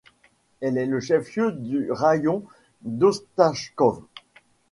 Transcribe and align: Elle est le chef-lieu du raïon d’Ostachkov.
Elle 0.61 0.79
est 0.79 0.87
le 0.87 0.99
chef-lieu 0.99 1.51
du 1.51 1.91
raïon 1.91 2.43
d’Ostachkov. 2.81 4.01